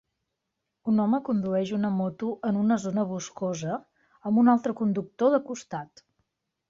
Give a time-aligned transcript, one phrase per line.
[0.91, 3.77] Un home condueix una moto en una zona boscosa,
[4.31, 6.05] amb un altre conductor de costat.